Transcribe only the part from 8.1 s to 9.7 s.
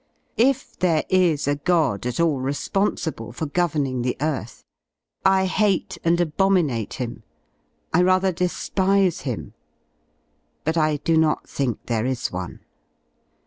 despise Him.